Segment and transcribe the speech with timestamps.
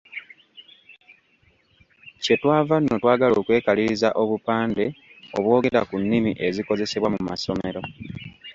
[2.23, 4.85] Kye twava nno twagala okwekaliriza obupande
[5.37, 7.81] obwogera ku nnimi ezikozesebwa mu masomero.